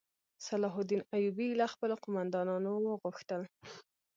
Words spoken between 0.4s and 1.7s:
صلاح الدین ایوبي له